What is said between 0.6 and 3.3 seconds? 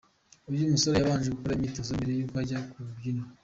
musore yabanje gukora imyitozo mbere y'uko ajya ku rubyiniro.